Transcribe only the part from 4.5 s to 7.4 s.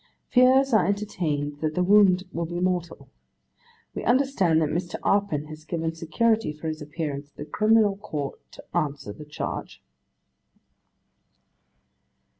that Mr. Arpin has given security for his appearance at